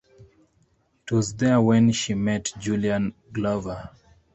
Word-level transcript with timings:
It 1.03 1.11
was 1.11 1.31
there 1.35 1.61
when 1.61 1.91
she 1.91 2.15
met 2.15 2.53
Julian 2.59 3.13
Glover. 3.31 3.91